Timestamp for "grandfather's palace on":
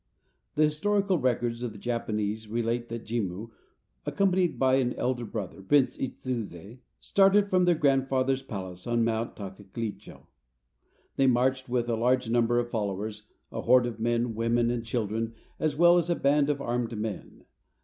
7.75-9.03